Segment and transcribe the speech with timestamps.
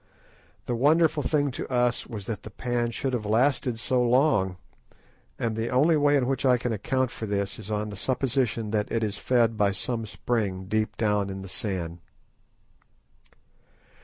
[0.65, 4.57] The wonderful thing to us was that the pan should have lasted so long,
[5.37, 8.71] and the only way in which I can account for this is on the supposition
[8.71, 11.99] that it is fed by some spring deep down in the sand.